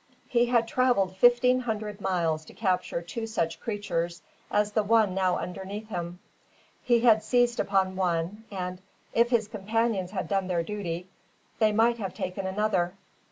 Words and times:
He 0.27 0.47
had 0.47 0.67
travelled 0.67 1.15
fifteen 1.15 1.59
hundred 1.59 2.01
miles 2.01 2.43
to 2.45 2.55
capture 2.55 3.03
two 3.03 3.27
such 3.27 3.59
creatures 3.59 4.23
as 4.49 4.71
the 4.71 4.81
one 4.81 5.13
now 5.13 5.37
underneath 5.37 5.89
him. 5.89 6.17
He 6.81 7.01
had 7.01 7.21
seized 7.21 7.59
upon 7.59 7.95
one, 7.95 8.43
and, 8.49 8.81
if 9.13 9.29
his 9.29 9.47
companions 9.47 10.09
had 10.09 10.27
done 10.27 10.47
their 10.47 10.63
duty, 10.63 11.05
they 11.59 11.71
might 11.71 11.99
have 11.99 12.15
taken 12.15 12.47
another. 12.47 12.95